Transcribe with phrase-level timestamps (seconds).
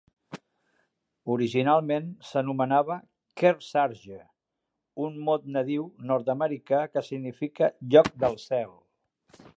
[1.33, 2.97] Originalment s'anomenava
[3.41, 4.19] "Kearsarge",
[5.09, 8.75] un mot nadiu nord-americà que significa "lloc del cel".